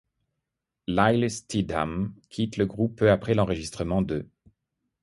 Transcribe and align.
Lyle 0.87 1.29
Steadham 1.29 2.15
quitte 2.31 2.57
le 2.57 2.65
groupe 2.65 2.95
peu 2.97 3.11
après 3.11 3.35
l'enregistrement 3.35 4.01
de'. 4.01 4.27